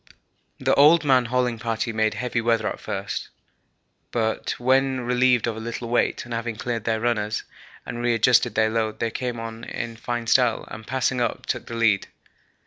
[0.59, 3.29] The old man hauling party made heavy weather at first,
[4.09, 7.43] but when relieved of a little weight and having cleaned their runners
[7.85, 11.67] and re adjusted their load they came on in fine style, and, passing us, took
[11.67, 12.07] the lead.